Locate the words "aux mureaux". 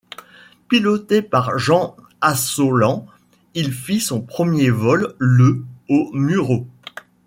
5.89-6.65